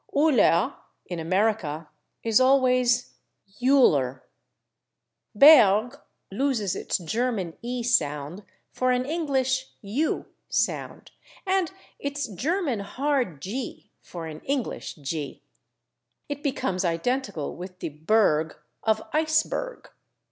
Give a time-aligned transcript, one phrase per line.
[0.15, 1.87] /Uhler/, in America,
[2.23, 3.13] is always
[3.61, 4.21] /Youler/.
[5.37, 11.11] /Berg/ loses its German /e/ sound for an English /u/ sound,
[11.45, 15.41] and its German hard /g/ for an English /g/;
[16.27, 19.85] it becomes identical with the /berg/ of /iceberg